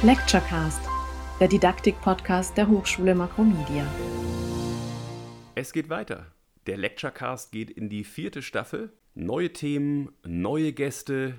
Lecturecast, 0.00 0.80
der 1.40 1.48
Didaktik-Podcast 1.48 2.56
der 2.56 2.68
Hochschule 2.68 3.16
Makromedia. 3.16 3.84
Es 5.56 5.72
geht 5.72 5.88
weiter. 5.88 6.28
Der 6.68 6.76
Lecturecast 6.76 7.50
geht 7.50 7.68
in 7.68 7.88
die 7.88 8.04
vierte 8.04 8.40
Staffel. 8.40 8.92
Neue 9.16 9.52
Themen, 9.52 10.12
neue 10.24 10.72
Gäste. 10.72 11.34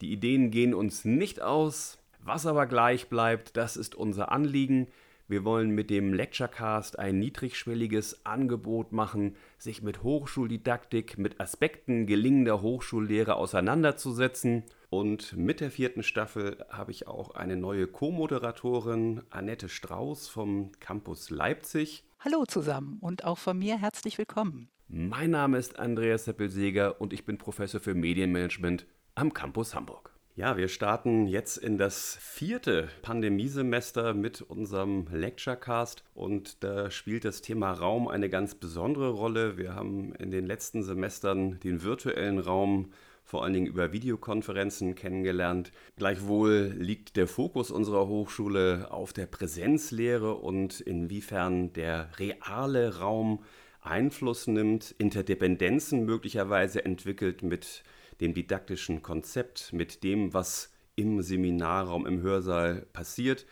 Die 0.00 0.12
Ideen 0.12 0.52
gehen 0.52 0.74
uns 0.74 1.04
nicht 1.04 1.42
aus. 1.42 1.98
Was 2.20 2.46
aber 2.46 2.66
gleich 2.66 3.08
bleibt, 3.08 3.56
das 3.56 3.76
ist 3.76 3.96
unser 3.96 4.30
Anliegen. 4.30 4.86
Wir 5.26 5.44
wollen 5.44 5.70
mit 5.70 5.90
dem 5.90 6.12
Lecturecast 6.12 7.00
ein 7.00 7.18
niedrigschwelliges 7.18 8.24
Angebot 8.24 8.92
machen, 8.92 9.34
sich 9.58 9.82
mit 9.82 10.04
Hochschuldidaktik, 10.04 11.18
mit 11.18 11.40
Aspekten 11.40 12.06
gelingender 12.06 12.62
Hochschullehre 12.62 13.34
auseinanderzusetzen. 13.34 14.62
Und 14.96 15.36
mit 15.36 15.58
der 15.58 15.72
vierten 15.72 16.04
Staffel 16.04 16.64
habe 16.70 16.92
ich 16.92 17.08
auch 17.08 17.34
eine 17.34 17.56
neue 17.56 17.88
Co-Moderatorin, 17.88 19.22
Annette 19.28 19.68
Strauß 19.68 20.28
vom 20.28 20.70
Campus 20.78 21.30
Leipzig. 21.30 22.04
Hallo 22.20 22.44
zusammen 22.46 22.98
und 23.00 23.24
auch 23.24 23.38
von 23.38 23.58
mir 23.58 23.76
herzlich 23.76 24.18
willkommen. 24.18 24.68
Mein 24.86 25.32
Name 25.32 25.58
ist 25.58 25.80
Andreas 25.80 26.26
Seppelseger 26.26 27.00
und 27.00 27.12
ich 27.12 27.24
bin 27.24 27.38
Professor 27.38 27.80
für 27.80 27.96
Medienmanagement 27.96 28.86
am 29.16 29.34
Campus 29.34 29.74
Hamburg. 29.74 30.13
Ja, 30.36 30.56
wir 30.56 30.66
starten 30.66 31.28
jetzt 31.28 31.58
in 31.58 31.78
das 31.78 32.18
vierte 32.20 32.88
Pandemiesemester 33.02 34.14
mit 34.14 34.42
unserem 34.42 35.06
Lecturecast 35.12 36.02
und 36.12 36.64
da 36.64 36.90
spielt 36.90 37.24
das 37.24 37.40
Thema 37.40 37.70
Raum 37.70 38.08
eine 38.08 38.28
ganz 38.28 38.56
besondere 38.56 39.10
Rolle. 39.10 39.58
Wir 39.58 39.76
haben 39.76 40.12
in 40.16 40.32
den 40.32 40.44
letzten 40.44 40.82
Semestern 40.82 41.60
den 41.60 41.84
virtuellen 41.84 42.40
Raum 42.40 42.90
vor 43.22 43.44
allen 43.44 43.52
Dingen 43.52 43.68
über 43.68 43.92
Videokonferenzen 43.92 44.96
kennengelernt. 44.96 45.70
Gleichwohl 45.96 46.74
liegt 46.76 47.14
der 47.14 47.28
Fokus 47.28 47.70
unserer 47.70 48.08
Hochschule 48.08 48.88
auf 48.90 49.12
der 49.12 49.26
Präsenzlehre 49.26 50.34
und 50.34 50.80
inwiefern 50.80 51.72
der 51.74 52.08
reale 52.18 52.98
Raum 52.98 53.44
Einfluss 53.82 54.48
nimmt, 54.48 54.96
Interdependenzen 54.98 56.04
möglicherweise 56.04 56.84
entwickelt 56.84 57.44
mit 57.44 57.84
dem 58.20 58.34
didaktischen 58.34 59.02
Konzept, 59.02 59.72
mit 59.72 60.02
dem, 60.02 60.32
was 60.34 60.72
im 60.96 61.22
Seminarraum, 61.22 62.06
im 62.06 62.20
Hörsaal 62.20 62.86
passiert. 62.92 63.46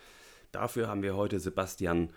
Dafür 0.52 0.88
haben 0.88 1.02
wir 1.02 1.16
heute 1.16 1.40
Sebastian 1.40 2.12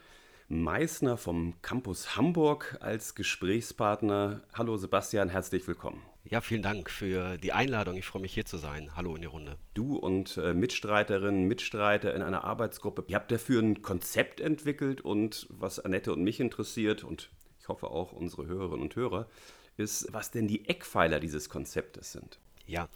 Meissner 0.47 1.17
vom 1.17 1.55
Campus 1.63 2.15
Hamburg 2.15 2.77
als 2.79 3.15
Gesprächspartner. 3.15 4.43
Hallo 4.53 4.77
Sebastian, 4.77 5.29
herzlich 5.29 5.67
willkommen. 5.67 6.03
Ja, 6.23 6.41
vielen 6.41 6.61
Dank 6.61 6.89
für 6.89 7.37
die 7.37 7.53
Einladung. 7.53 7.97
Ich 7.97 8.05
freue 8.05 8.21
mich 8.21 8.33
hier 8.33 8.45
zu 8.45 8.57
sein. 8.57 8.95
Hallo 8.95 9.15
in 9.15 9.21
die 9.21 9.27
Runde. 9.27 9.57
Du 9.73 9.95
und 9.95 10.37
äh, 10.37 10.53
Mitstreiterinnen, 10.53 11.47
Mitstreiter 11.47 12.13
in 12.15 12.21
einer 12.21 12.43
Arbeitsgruppe, 12.43 13.05
ihr 13.07 13.15
habt 13.15 13.31
dafür 13.31 13.61
ein 13.61 13.81
Konzept 13.81 14.39
entwickelt 14.39 15.01
und 15.01 15.47
was 15.49 15.79
Annette 15.79 16.13
und 16.13 16.23
mich 16.23 16.39
interessiert 16.39 17.03
und 17.03 17.31
ich 17.59 17.67
hoffe 17.67 17.87
auch 17.87 18.11
unsere 18.11 18.45
Hörerinnen 18.45 18.81
und 18.81 18.95
Hörer, 18.95 19.27
ist, 19.77 20.07
was 20.11 20.31
denn 20.31 20.47
die 20.47 20.67
Eckpfeiler 20.67 21.19
dieses 21.19 21.49
Konzeptes 21.49 22.11
sind. 22.11 22.39
Ja, 22.67 22.89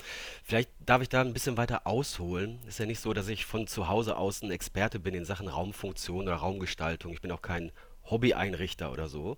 vielleicht 0.43 0.71
darf 0.83 1.01
ich 1.01 1.09
da 1.09 1.21
ein 1.21 1.33
bisschen 1.33 1.57
weiter 1.57 1.85
ausholen. 1.85 2.59
Es 2.63 2.69
ist 2.69 2.79
ja 2.79 2.85
nicht 2.87 2.99
so, 2.99 3.13
dass 3.13 3.27
ich 3.27 3.45
von 3.45 3.67
zu 3.67 3.87
Hause 3.87 4.17
aus 4.17 4.41
ein 4.41 4.49
Experte 4.49 4.99
bin 4.99 5.13
in 5.13 5.25
Sachen 5.25 5.47
Raumfunktion 5.47 6.23
oder 6.23 6.35
Raumgestaltung. 6.35 7.13
Ich 7.13 7.21
bin 7.21 7.31
auch 7.31 7.43
kein 7.43 7.71
Hobby-Einrichter 8.09 8.91
oder 8.91 9.07
so. 9.07 9.37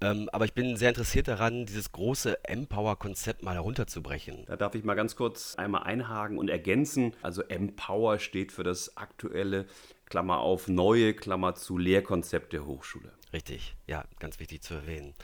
Ähm, 0.00 0.28
aber 0.32 0.44
ich 0.44 0.52
bin 0.52 0.76
sehr 0.76 0.88
interessiert 0.88 1.28
daran, 1.28 1.66
dieses 1.66 1.92
große 1.92 2.44
Empower-Konzept 2.44 3.42
mal 3.42 3.54
herunterzubrechen. 3.54 4.44
Da 4.46 4.56
darf 4.56 4.74
ich 4.74 4.84
mal 4.84 4.94
ganz 4.94 5.16
kurz 5.16 5.54
einmal 5.56 5.84
einhaken 5.84 6.38
und 6.38 6.48
ergänzen. 6.48 7.14
Also 7.22 7.42
Empower 7.42 8.18
steht 8.18 8.52
für 8.52 8.64
das 8.64 8.96
aktuelle, 8.96 9.66
Klammer 10.06 10.38
auf, 10.38 10.68
neue, 10.68 11.14
Klammer 11.14 11.54
zu 11.54 11.78
Lehrkonzept 11.78 12.52
der 12.52 12.66
Hochschule. 12.66 13.12
Richtig, 13.32 13.74
ja, 13.86 14.04
ganz 14.18 14.40
wichtig 14.40 14.62
zu 14.62 14.74
erwähnen. 14.74 15.14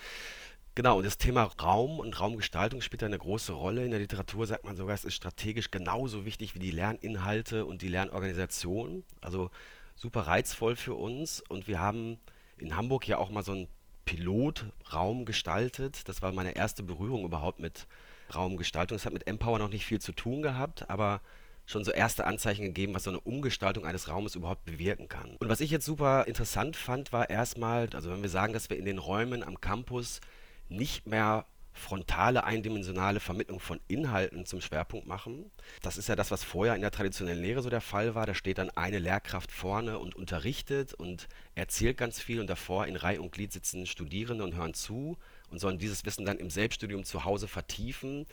Genau, 0.79 0.99
und 0.99 1.05
das 1.05 1.19
Thema 1.19 1.43
Raum 1.61 1.99
und 1.99 2.21
Raumgestaltung 2.21 2.83
spielt 2.83 3.03
eine 3.03 3.19
große 3.19 3.53
Rolle. 3.53 3.85
In 3.85 3.91
der 3.91 3.99
Literatur 3.99 4.47
sagt 4.47 4.63
man 4.65 4.77
sogar, 4.77 4.95
es 4.95 5.05
ist 5.05 5.17
strategisch 5.17 5.73
genauso 5.73 6.25
wichtig 6.25 6.55
wie 6.55 6.61
die 6.61 6.71
Lerninhalte 6.71 7.65
und 7.65 7.83
die 7.83 7.89
Lernorganisation. 7.89 9.03
Also 9.21 9.51
super 9.97 10.21
reizvoll 10.29 10.77
für 10.77 10.95
uns. 10.95 11.43
Und 11.49 11.67
wir 11.67 11.81
haben 11.81 12.21
in 12.59 12.77
Hamburg 12.77 13.09
ja 13.09 13.19
auch 13.19 13.31
mal 13.31 13.43
so 13.43 13.51
einen 13.51 13.67
Pilotraum 14.05 15.25
gestaltet. 15.25 16.09
Das 16.09 16.23
war 16.23 16.31
meine 16.31 16.55
erste 16.55 16.85
Berührung 16.85 17.25
überhaupt 17.25 17.59
mit 17.59 17.89
Raumgestaltung. 18.33 18.95
Es 18.95 19.05
hat 19.05 19.13
mit 19.13 19.27
Empower 19.27 19.59
noch 19.59 19.71
nicht 19.71 19.85
viel 19.85 20.01
zu 20.01 20.13
tun 20.13 20.43
gehabt, 20.43 20.89
aber 20.89 21.23
schon 21.67 21.83
so 21.83 21.91
erste 21.91 22.25
Anzeichen 22.25 22.63
gegeben, 22.63 22.95
was 22.95 23.03
so 23.03 23.11
eine 23.11 23.19
Umgestaltung 23.19 23.85
eines 23.85 24.09
Raumes 24.09 24.37
überhaupt 24.37 24.65
bewirken 24.65 25.09
kann. 25.09 25.35
Und 25.41 25.49
was 25.49 25.61
ich 25.61 25.73
jetzt 25.73 25.87
super 25.87 26.29
interessant 26.29 26.77
fand, 26.77 27.13
war 27.13 27.31
erstmal, 27.31 27.91
also 27.95 28.13
wenn 28.13 28.23
wir 28.23 28.31
sagen, 28.31 28.53
dass 28.53 28.71
wir 28.71 28.77
in 28.77 28.85
den 28.85 28.99
Räumen 28.99 29.43
am 29.43 29.61
Campus 29.61 30.21
nicht 30.69 31.07
mehr 31.07 31.47
frontale, 31.79 32.45
eindimensionale 32.45 33.21
Vermittlung 33.21 33.61
von 33.61 33.81
Inhalten 33.89 34.45
zum 34.45 34.61
Schwerpunkt 34.61 35.07
machen. 35.07 35.51
Das 35.81 35.97
ist 35.97 36.09
ja 36.09 36.17
das, 36.17 36.31
was 36.31 36.45
vorher 36.45 36.75
in 36.75 36.81
der 36.81 36.91
traditionellen 36.91 37.41
Lehre 37.41 37.63
so 37.63 37.71
der 37.71 37.81
Fall 37.81 38.15
war. 38.15 38.27
Da 38.27 38.35
steht 38.35 38.59
dann 38.59 38.71
eine 38.71 38.99
Lehrkraft 38.99 39.51
vorne 39.51 39.99
und 39.99 40.15
unterrichtet 40.15 40.93
und 40.93 41.29
erzählt 41.55 41.97
ganz 41.97 42.21
viel 42.21 42.41
und 42.41 42.49
davor 42.49 42.87
in 42.87 42.97
Reihe 42.97 43.23
und 43.23 43.33
Glied 43.33 43.53
sitzen 43.53 43.87
Studierende 43.87 44.45
und 44.45 44.57
hören 44.57 44.75
zu 44.75 45.17
und 45.51 45.61
sollen 45.61 45.79
dieses 45.79 46.05
Wissen 46.05 46.27
dann 46.27 46.39
im 46.39 46.51
Selbststudium 46.51 47.05
zu 47.05 47.25
Hause 47.25 47.49
vertiefen. 47.49 48.27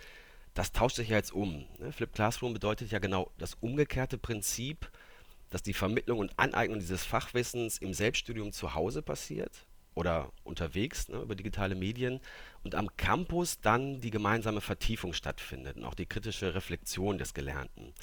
Das 0.53 0.71
tauscht 0.71 0.95
sich 0.95 1.09
ja 1.09 1.17
jetzt 1.17 1.33
um. 1.33 1.65
Ne? 1.79 1.91
Flip 1.91 2.11
Classroom 2.11 2.53
bedeutet 2.53 2.91
ja 2.91 2.99
genau 2.99 3.31
das 3.37 3.55
umgekehrte 3.55 4.17
Prinzip, 4.17 4.89
dass 5.49 5.63
die 5.63 5.73
Vermittlung 5.73 6.19
und 6.19 6.37
Aneignung 6.37 6.79
dieses 6.79 7.05
Fachwissens 7.05 7.77
im 7.77 7.93
Selbststudium 7.93 8.51
zu 8.51 8.73
Hause 8.73 9.01
passiert 9.01 9.65
oder 9.95 10.31
unterwegs 10.43 11.07
ne, 11.09 11.21
über 11.21 11.35
digitale 11.35 11.73
Medien 11.73 12.19
und 12.63 12.75
am 12.75 12.95
Campus 12.97 13.59
dann 13.61 14.01
die 14.01 14.11
gemeinsame 14.11 14.61
Vertiefung 14.61 15.13
stattfindet 15.13 15.77
und 15.77 15.85
auch 15.85 15.95
die 15.95 16.05
kritische 16.05 16.53
Reflexion 16.53 17.17
des 17.17 17.33
Gelernten. 17.33 17.93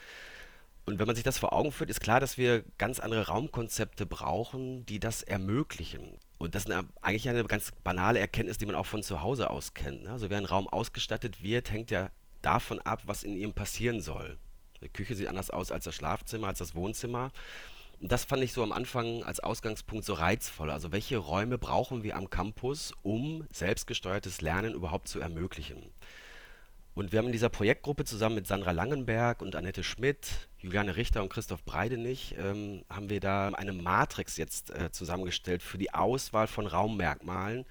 Und 0.84 0.98
wenn 0.98 1.06
man 1.06 1.14
sich 1.14 1.25
das 1.25 1.38
vor 1.38 1.52
Augen 1.52 1.70
führt, 1.70 1.91
ist 1.91 2.00
klar, 2.00 2.19
dass 2.19 2.38
wir 2.38 2.64
ganz 2.76 2.98
andere 2.98 3.28
Raumkonzepte 3.28 4.04
brauchen, 4.04 4.84
die 4.86 4.98
das 4.98 5.22
ermöglichen. 5.22 6.19
Und 6.38 6.56
das 6.56 6.64
ist 6.64 6.72
eine, 6.72 6.88
eigentlich 7.02 7.28
eine 7.28 7.44
ganz 7.44 7.70
banale 7.84 8.19
Erkenntnis, 8.19 8.58
die 8.58 8.66
man 8.66 8.75
auch 8.75 8.86
von 8.86 9.04
zu 9.04 9.22
Hause 9.22 9.50
aus 9.50 9.75
kennt. 9.75 10.02
Ne? 10.02 10.10
Also 10.10 10.28
wer 10.28 10.38
ein 10.38 10.44
Raum 10.44 10.66
ausgestattet 10.66 11.41
wird, 11.41 11.70
hängt 11.70 11.92
ja 11.92 12.10
davon 12.41 12.81
ab, 12.81 13.02
was 13.06 13.22
in 13.22 13.36
ihm 13.36 13.52
passieren 13.52 14.00
soll. 14.00 14.38
Die 14.82 14.88
Küche 14.88 15.14
sieht 15.14 15.28
anders 15.28 15.50
aus 15.50 15.70
als 15.70 15.84
das 15.84 15.94
Schlafzimmer, 15.94 16.48
als 16.48 16.58
das 16.58 16.75
Wohnzimmer 16.75 17.31
das 18.02 18.24
fand 18.24 18.42
ich 18.42 18.52
so 18.52 18.62
am 18.62 18.72
Anfang 18.72 19.22
als 19.22 19.40
Ausgangspunkt 19.40 20.04
so 20.04 20.14
reizvoll. 20.14 20.70
Also 20.70 20.90
welche 20.90 21.18
Räume 21.18 21.56
brauchen 21.56 22.02
wir 22.02 22.16
am 22.16 22.30
Campus, 22.30 22.92
um 23.02 23.46
selbstgesteuertes 23.52 24.40
Lernen 24.40 24.74
überhaupt 24.74 25.08
zu 25.08 25.20
ermöglichen? 25.20 25.92
Und 26.94 27.12
wir 27.12 27.20
haben 27.20 27.26
in 27.26 27.32
dieser 27.32 27.48
Projektgruppe 27.48 28.04
zusammen 28.04 28.34
mit 28.34 28.46
Sandra 28.46 28.72
Langenberg 28.72 29.40
und 29.40 29.56
Annette 29.56 29.82
Schmidt, 29.82 30.48
Juliane 30.58 30.96
Richter 30.96 31.22
und 31.22 31.30
Christoph 31.30 31.64
Breidenich, 31.64 32.34
ähm, 32.38 32.84
haben 32.90 33.08
wir 33.08 33.20
da 33.20 33.48
eine 33.48 33.72
Matrix 33.72 34.36
jetzt 34.36 34.70
äh, 34.70 34.90
zusammengestellt 34.90 35.62
für 35.62 35.78
die 35.78 35.94
Auswahl 35.94 36.48
von 36.48 36.66
Raummerkmalen, 36.66 37.64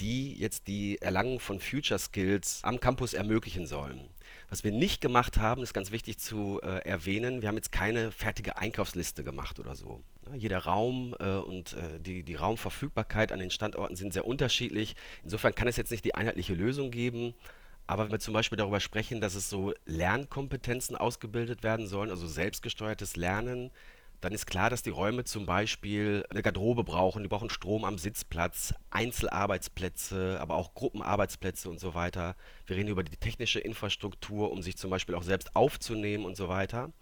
die 0.00 0.32
jetzt 0.34 0.68
die 0.68 1.00
Erlangung 1.02 1.38
von 1.38 1.60
Future 1.60 1.98
Skills 1.98 2.60
am 2.62 2.80
Campus 2.80 3.12
ermöglichen 3.12 3.66
sollen. 3.66 4.08
Was 4.48 4.64
wir 4.64 4.72
nicht 4.72 5.00
gemacht 5.00 5.38
haben, 5.38 5.62
ist 5.62 5.74
ganz 5.74 5.90
wichtig 5.90 6.18
zu 6.18 6.60
äh, 6.62 6.78
erwähnen, 6.88 7.42
wir 7.42 7.48
haben 7.48 7.56
jetzt 7.56 7.72
keine 7.72 8.12
fertige 8.12 8.56
Einkaufsliste 8.58 9.24
gemacht 9.24 9.58
oder 9.58 9.74
so. 9.74 10.02
Ja, 10.26 10.34
jeder 10.34 10.58
Raum 10.58 11.14
äh, 11.18 11.36
und 11.36 11.74
äh, 11.74 12.00
die, 12.00 12.22
die 12.22 12.34
Raumverfügbarkeit 12.34 13.32
an 13.32 13.38
den 13.38 13.50
Standorten 13.50 13.96
sind 13.96 14.12
sehr 14.12 14.26
unterschiedlich. 14.26 14.96
Insofern 15.24 15.54
kann 15.54 15.68
es 15.68 15.76
jetzt 15.76 15.90
nicht 15.90 16.04
die 16.04 16.14
einheitliche 16.14 16.54
Lösung 16.54 16.90
geben. 16.90 17.34
Aber 17.86 18.04
wenn 18.04 18.12
wir 18.12 18.18
zum 18.18 18.34
Beispiel 18.34 18.58
darüber 18.58 18.80
sprechen, 18.80 19.20
dass 19.20 19.34
es 19.34 19.48
so 19.48 19.72
Lernkompetenzen 19.84 20.96
ausgebildet 20.96 21.62
werden 21.62 21.86
sollen, 21.86 22.10
also 22.10 22.26
selbstgesteuertes 22.26 23.16
Lernen, 23.16 23.70
dann 24.20 24.32
ist 24.32 24.46
klar, 24.46 24.70
dass 24.70 24.82
die 24.82 24.90
Räume 24.90 25.24
zum 25.24 25.46
Beispiel 25.46 26.24
eine 26.30 26.42
Garderobe 26.42 26.84
brauchen, 26.84 27.22
die 27.22 27.28
brauchen 27.28 27.50
Strom 27.50 27.84
am 27.84 27.98
Sitzplatz, 27.98 28.74
Einzelarbeitsplätze, 28.90 30.38
aber 30.40 30.54
auch 30.56 30.74
Gruppenarbeitsplätze 30.74 31.68
und 31.68 31.78
so 31.78 31.94
weiter. 31.94 32.36
Wir 32.66 32.76
reden 32.76 32.88
über 32.88 33.04
die 33.04 33.16
technische 33.16 33.60
Infrastruktur, 33.60 34.50
um 34.50 34.62
sich 34.62 34.76
zum 34.76 34.90
Beispiel 34.90 35.14
auch 35.14 35.22
selbst 35.22 35.54
aufzunehmen 35.54 36.24
und 36.24 36.36
so 36.36 36.48
weiter. 36.48 36.92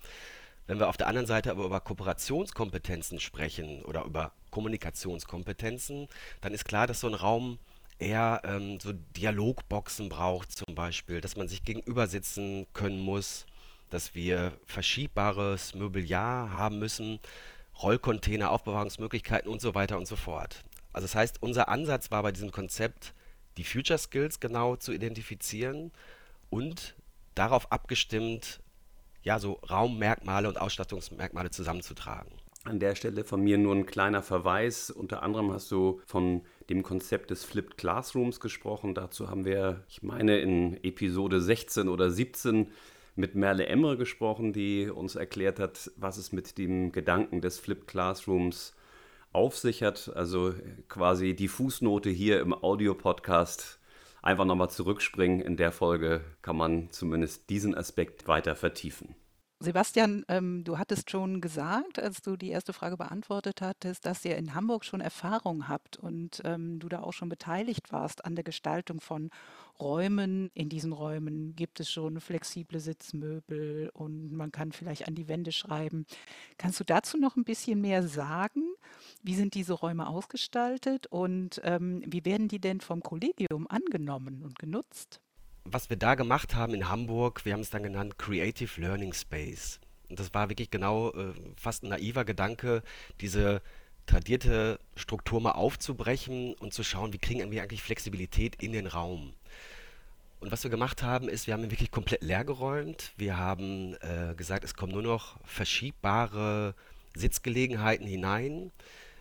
Wenn 0.66 0.78
wir 0.78 0.88
auf 0.88 0.96
der 0.96 1.08
anderen 1.08 1.26
Seite 1.26 1.50
aber 1.50 1.64
über 1.64 1.81
Kooperationskompetenzen 1.81 3.20
sprechen 3.20 3.82
oder 3.84 4.05
über 4.05 4.32
Kommunikationskompetenzen, 4.50 6.08
dann 6.40 6.55
ist 6.55 6.64
klar, 6.64 6.87
dass 6.87 7.00
so 7.00 7.08
ein 7.08 7.14
Raum 7.14 7.58
eher 7.99 8.40
ähm, 8.44 8.81
so 8.81 8.93
Dialogboxen 8.93 10.08
braucht 10.08 10.52
zum 10.52 10.75
Beispiel, 10.75 11.20
dass 11.20 11.37
man 11.37 11.49
sich 11.49 11.64
gegenüber 11.64 12.06
sitzen 12.06 12.66
können 12.72 12.99
muss 12.99 13.46
dass 13.94 14.17
wir 14.17 14.52
verschiebbares 14.67 15.73
Mobiliar 15.76 16.58
haben 16.58 16.81
müssen, 16.81 17.20
Rollcontainer, 17.81 18.50
Aufbewahrungsmöglichkeiten 18.50 19.49
und 19.49 19.61
so 19.61 19.76
weiter 19.76 19.99
und 19.99 20.08
so 20.08 20.17
fort. 20.17 20.64
Also 20.93 21.05
das 21.05 21.14
heißt, 21.14 21.41
unser 21.41 21.69
Ansatz 21.69 22.11
war 22.11 22.25
bei 22.25 22.32
diesem 22.32 22.50
Konzept, 22.50 23.14
die 23.56 23.62
Future 23.62 24.00
Skills 24.00 24.41
genau 24.41 24.75
zu 24.75 24.93
identifizieren 24.93 25.93
und 26.50 26.96
darauf 27.37 27.70
abgestimmt, 27.70 28.58
ja, 29.23 29.38
so 29.38 29.61
Raummerkmale 29.70 30.49
und 30.49 30.61
Ausstattungsmerkmale 30.61 31.50
zusammenzutragen. 31.50 32.32
An 32.64 32.81
der 32.81 32.97
Stelle 32.97 33.23
von 33.23 33.43
mir 33.43 33.58
nur 33.58 33.76
ein 33.76 33.87
kleiner 33.87 34.23
Verweis. 34.23 34.90
Unter 34.90 35.23
anderem 35.23 35.52
hast 35.52 35.70
du 35.70 36.00
von 36.05 36.43
dem 36.69 36.82
Konzept 36.82 37.31
des 37.31 37.44
Flipped 37.44 37.79
Classrooms 37.79 38.40
gesprochen. 38.40 38.94
Dazu 38.94 39.31
haben 39.31 39.44
wir, 39.44 39.85
ich 39.88 40.02
meine, 40.02 40.40
in 40.40 40.82
Episode 40.82 41.40
16 41.40 41.88
oder 41.88 42.11
17 42.11 42.73
mit 43.16 43.34
Merle 43.34 43.66
Emre 43.66 43.96
gesprochen, 43.96 44.52
die 44.52 44.90
uns 44.90 45.14
erklärt 45.14 45.58
hat, 45.58 45.90
was 45.96 46.16
es 46.16 46.32
mit 46.32 46.58
dem 46.58 46.93
Gedanken 46.93 47.40
des 47.40 47.58
Flipped 47.58 47.87
Classrooms 47.87 48.75
auf 49.32 49.56
sich 49.56 49.82
hat. 49.82 50.12
Also 50.14 50.55
quasi 50.88 51.34
die 51.34 51.49
Fußnote 51.49 52.11
hier 52.11 52.40
im 52.40 52.52
Audiopodcast 52.55 53.78
einfach 54.22 54.44
nochmal 54.44 54.70
zurückspringen. 54.70 55.40
In 55.40 55.56
der 55.56 55.72
Folge 55.72 56.22
kann 56.43 56.56
man 56.56 56.90
zumindest 56.90 57.50
diesen 57.50 57.75
Aspekt 57.75 58.26
weiter 58.26 58.56
vertiefen. 58.56 59.14
Sebastian, 59.64 60.25
ähm, 60.28 60.62
du 60.62 60.78
hattest 60.78 61.11
schon 61.11 61.40
gesagt, 61.40 61.99
als 61.99 62.22
du 62.22 62.37
die 62.37 62.50
erste 62.50 62.72
Frage 62.72 62.96
beantwortet 62.96 63.62
hattest, 63.62 64.06
dass 64.06 64.25
ihr 64.25 64.37
in 64.37 64.55
Hamburg 64.55 64.84
schon 64.84 65.00
Erfahrung 65.00 65.66
habt 65.66 65.96
und 65.96 66.40
ähm, 66.44 66.78
du 66.78 66.88
da 66.88 67.00
auch 67.00 67.12
schon 67.12 67.28
beteiligt 67.28 67.90
warst 67.90 68.25
an 68.25 68.37
der 68.37 68.44
Gestaltung 68.44 69.00
von 69.00 69.31
Räumen. 69.81 70.50
In 70.55 70.69
diesen 70.69 70.93
Räumen 70.93 71.56
gibt 71.56 71.81
es 71.81 71.90
schon 71.90 72.20
flexible 72.20 72.78
Sitzmöbel 72.78 73.90
und 73.94 74.32
man 74.32 74.52
kann 74.52 74.72
vielleicht 74.72 75.08
an 75.08 75.14
die 75.14 75.28
Wände 75.28 75.50
schreiben. 75.50 76.06
Kannst 76.58 76.78
du 76.78 76.84
dazu 76.84 77.16
noch 77.16 77.37
ein 77.37 77.44
bisschen 77.44 77.81
mehr 77.81 78.06
sagen? 78.06 78.62
Wie 79.22 79.34
sind 79.34 79.55
diese 79.55 79.72
Räume 79.72 80.06
ausgestaltet 80.06 81.06
und 81.06 81.61
ähm, 81.64 82.02
wie 82.06 82.25
werden 82.25 82.49
die 82.49 82.61
denn 82.61 82.81
vom 82.81 83.02
Kollegium 83.02 83.66
angenommen 83.69 84.43
und 84.43 84.58
genutzt? 84.58 85.20
Was 85.64 85.90
wir 85.90 85.96
da 85.96 86.14
gemacht 86.14 86.55
haben 86.55 86.75
in 86.75 86.88
Hamburg, 86.88 87.44
wir 87.44 87.52
haben 87.52 87.61
es 87.61 87.70
dann 87.70 87.82
genannt 87.82 88.19
Creative 88.19 88.81
Learning 88.81 89.12
Space. 89.12 89.81
Und 90.08 90.20
das 90.20 90.34
war 90.34 90.49
wirklich 90.49 90.70
genau 90.70 91.11
äh, 91.11 91.32
fast 91.56 91.82
ein 91.82 91.88
naiver 91.88 92.25
Gedanke, 92.25 92.82
diese 93.20 93.62
tradierte 94.06 94.78
Struktur 94.96 95.40
mal 95.40 95.52
aufzubrechen 95.52 96.55
und 96.55 96.75
zu 96.75 96.84
schauen, 96.84 97.12
wie 97.12 97.19
kriegen 97.19 97.50
wir 97.50 97.62
eigentlich 97.62 97.82
Flexibilität 97.82 98.62
in 98.62 98.72
den 98.72 98.87
Raum. 98.87 99.32
Und 100.40 100.52
was 100.52 100.62
wir 100.62 100.70
gemacht 100.70 101.02
haben, 101.02 101.28
ist, 101.28 101.46
wir 101.46 101.55
haben 101.55 101.64
ihn 101.64 101.70
wirklich 101.70 101.90
komplett 101.90 102.22
leer 102.22 102.44
geräumt. 102.44 103.14
Wir 103.16 103.38
haben 103.38 103.94
äh, 104.02 104.34
gesagt, 104.34 104.62
es 104.62 104.75
kommen 104.75 104.93
nur 104.93 105.02
noch 105.02 105.38
verschiebbare 105.44 106.75
Sitzgelegenheiten 107.14 108.06
hinein. 108.06 108.70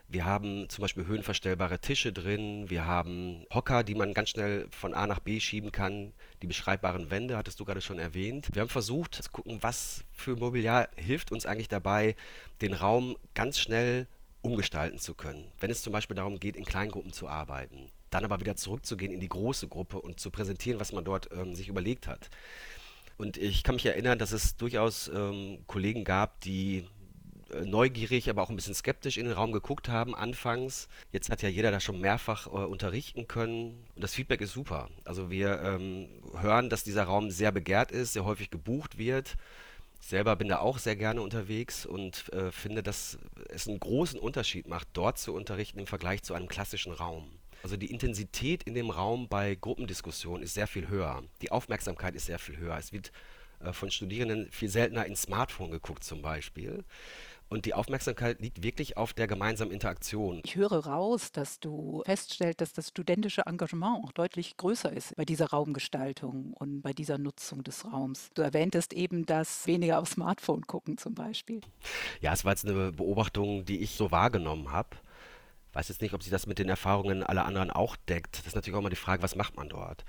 Wir 0.08 0.26
haben 0.26 0.70
zum 0.70 0.84
Beispiel 0.84 1.08
höhenverstellbare 1.08 1.80
Tische 1.80 2.14
drin. 2.14 2.70
Wir 2.70 2.86
haben 2.86 3.46
Hocker, 3.54 3.84
die 3.84 3.96
man 3.96 4.14
ganz 4.14 4.30
schnell 4.30 4.68
von 4.70 4.94
A 4.94 5.08
nach 5.08 5.20
B 5.20 5.40
schieben 5.40 5.72
kann. 5.72 6.14
Die 6.42 6.48
beschreibbaren 6.48 7.10
Wände 7.10 7.36
hattest 7.36 7.60
du 7.60 7.66
gerade 7.66 7.82
schon 7.82 7.98
erwähnt. 7.98 8.50
Wir 8.54 8.62
haben 8.62 8.70
versucht 8.70 9.16
zu 9.16 9.32
gucken, 9.32 9.58
was 9.62 10.04
für 10.12 10.36
Mobiliar 10.36 10.90
hilft 10.96 11.32
uns 11.32 11.46
eigentlich 11.46 11.70
dabei, 11.70 12.16
den 12.62 12.74
Raum 12.74 13.18
ganz 13.34 13.60
schnell 13.60 14.08
umgestalten 14.42 15.00
zu 15.00 15.16
können. 15.16 15.52
Wenn 15.60 15.72
es 15.72 15.82
zum 15.82 15.94
Beispiel 15.94 16.16
darum 16.16 16.40
geht, 16.40 16.58
in 16.58 16.66
Kleingruppen 16.66 17.14
zu 17.14 17.28
arbeiten, 17.28 17.90
dann 18.10 18.26
aber 18.26 18.40
wieder 18.40 18.56
zurückzugehen 18.56 19.12
in 19.12 19.20
die 19.20 19.30
große 19.30 19.68
Gruppe 19.68 20.00
und 20.00 20.20
zu 20.20 20.30
präsentieren, 20.30 20.80
was 20.80 20.92
man 20.92 21.06
dort 21.06 21.30
ähm, 21.32 21.56
sich 21.56 21.70
überlegt 21.70 22.08
hat. 22.08 22.30
Und 23.18 23.38
ich 23.38 23.64
kann 23.64 23.76
mich 23.76 23.86
erinnern, 23.86 24.20
dass 24.20 24.32
es 24.32 24.58
durchaus 24.58 25.08
ähm, 25.08 25.64
Kollegen 25.66 26.04
gab, 26.04 26.42
die 26.42 26.86
neugierig, 27.62 28.30
aber 28.30 28.42
auch 28.42 28.50
ein 28.50 28.56
bisschen 28.56 28.74
skeptisch 28.74 29.18
in 29.18 29.26
den 29.26 29.34
Raum 29.34 29.52
geguckt 29.52 29.90
haben 29.90 30.16
anfangs. 30.16 30.88
Jetzt 31.12 31.30
hat 31.30 31.42
ja 31.42 31.50
jeder 31.50 31.72
da 31.72 31.80
schon 31.80 32.00
mehrfach 32.00 32.48
äh, 32.48 32.50
unterrichten 32.50 33.28
können 33.28 33.86
und 33.96 34.04
das 34.04 34.14
Feedback 34.14 34.42
ist 34.42 34.54
super. 34.54 34.90
Also 35.06 35.30
wir 35.30 35.62
ähm, 35.62 36.08
hören, 36.40 36.70
dass 36.70 36.84
dieser 36.84 37.04
Raum 37.04 37.32
sehr 37.32 37.52
begehrt 37.52 37.92
ist, 37.92 38.14
sehr 38.14 38.26
häufig 38.26 38.50
gebucht 38.50 38.98
wird. 38.98 39.36
Ich 40.02 40.08
selber 40.08 40.36
bin 40.36 40.50
da 40.50 40.60
auch 40.60 40.80
sehr 40.80 40.96
gerne 40.96 41.22
unterwegs 41.22 41.86
und 41.86 42.32
äh, 42.34 42.52
finde, 42.52 42.84
dass 42.84 43.18
es 43.50 43.68
einen 43.68 43.80
großen 43.80 44.20
Unterschied 44.20 44.68
macht, 44.68 44.90
dort 44.94 45.18
zu 45.18 45.34
unterrichten 45.34 45.80
im 45.80 45.88
Vergleich 45.88 46.24
zu 46.24 46.34
einem 46.34 46.48
klassischen 46.48 46.92
Raum. 46.92 47.32
Also 47.64 47.78
die 47.78 47.90
Intensität 47.90 48.64
in 48.64 48.74
dem 48.74 48.90
Raum 48.90 49.30
bei 49.30 49.56
Gruppendiskussionen 49.56 50.44
ist 50.44 50.54
sehr 50.54 50.68
viel 50.68 50.90
höher. 50.90 51.24
Die 51.42 51.52
Aufmerksamkeit 51.52 52.14
ist 52.16 52.26
sehr 52.26 52.40
viel 52.40 52.58
höher. 52.58 52.78
Es 52.78 52.92
wird 52.92 53.14
äh, 53.64 53.72
von 53.72 53.90
Studierenden 53.90 54.52
viel 54.52 54.70
seltener 54.70 55.06
ins 55.06 55.24
Smartphone 55.24 55.72
geguckt 55.72 56.04
zum 56.04 56.22
Beispiel. 56.22 56.84
Und 57.54 57.66
die 57.68 57.76
Aufmerksamkeit 57.76 58.42
liegt 58.42 58.64
wirklich 58.64 58.98
auf 58.98 59.14
der 59.14 59.28
gemeinsamen 59.28 59.72
Interaktion. 59.72 60.42
Ich 60.44 60.56
höre 60.56 60.88
raus, 60.88 61.32
dass 61.32 61.60
du 61.60 62.02
feststellst, 62.04 62.62
dass 62.62 62.74
das 62.74 62.88
studentische 62.88 63.44
Engagement 63.46 64.04
auch 64.04 64.12
deutlich 64.12 64.58
größer 64.58 64.92
ist 64.92 65.16
bei 65.18 65.24
dieser 65.24 65.52
Raumgestaltung 65.52 66.54
und 66.54 66.82
bei 66.82 66.94
dieser 66.94 67.20
Nutzung 67.20 67.64
des 67.64 67.86
Raums. 67.86 68.32
Du 68.34 68.42
erwähntest 68.42 68.92
eben 68.92 69.28
das 69.28 69.68
weniger 69.68 70.00
aufs 70.00 70.14
Smartphone 70.14 70.66
gucken 70.66 70.98
zum 70.98 71.14
Beispiel. 71.14 71.62
Ja, 72.22 72.34
es 72.34 72.44
war 72.44 72.54
jetzt 72.54 72.68
eine 72.68 72.92
Beobachtung, 72.92 73.66
die 73.66 73.82
ich 73.82 73.92
so 73.92 74.10
wahrgenommen 74.10 74.72
habe 74.72 74.98
weiß 75.74 75.90
jetzt 75.90 76.02
nicht, 76.02 76.14
ob 76.14 76.22
sich 76.22 76.32
das 76.32 76.46
mit 76.46 76.60
den 76.60 76.70
Erfahrungen 76.70 77.24
aller 77.24 77.46
anderen 77.46 77.72
auch 77.72 77.96
deckt. 78.08 78.38
Das 78.38 78.48
ist 78.48 78.56
natürlich 78.56 78.78
auch 78.78 78.84
mal 78.84 78.90
die 78.90 78.96
Frage, 78.96 79.24
was 79.24 79.36
macht 79.36 79.56
man 79.56 79.70
dort? 79.70 80.06